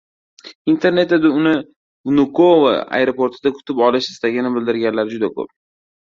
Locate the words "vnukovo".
2.11-2.71